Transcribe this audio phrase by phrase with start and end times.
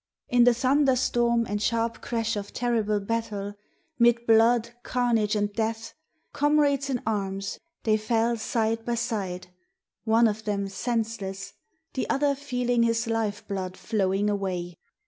[0.29, 3.53] In the thunder storm and sharp crash of terrible battle,
[3.99, 5.93] 'mid blood, carnage, and death,
[6.33, 9.49] Comrades in arms, they fell side by side;
[10.03, 11.53] one of them senseless,
[11.93, 14.79] the other feeling his life blood flowing away...